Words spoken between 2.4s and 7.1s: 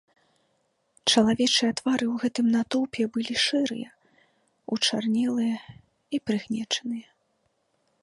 натоўпе былі шэрыя, учарнелыя і прыгнечаныя.